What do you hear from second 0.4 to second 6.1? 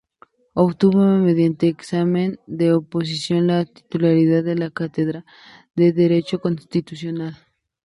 Obtuvo mediante examen de oposición la titularidad de la cátedra de